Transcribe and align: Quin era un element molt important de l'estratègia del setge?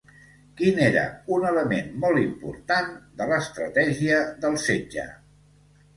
Quin 0.59 0.79
era 0.85 1.01
un 1.35 1.45
element 1.49 1.91
molt 2.05 2.21
important 2.23 2.89
de 3.21 3.27
l'estratègia 3.33 4.19
del 4.47 4.59
setge? 4.69 5.07